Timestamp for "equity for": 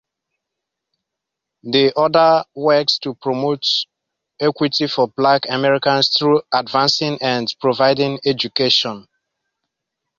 4.39-5.07